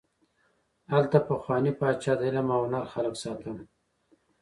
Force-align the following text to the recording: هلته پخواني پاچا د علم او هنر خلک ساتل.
هلته 0.91 1.17
پخواني 1.29 1.71
پاچا 1.79 2.13
د 2.17 2.21
علم 2.27 2.47
او 2.55 2.61
هنر 2.67 2.83
خلک 2.93 3.15
ساتل. 3.23 3.57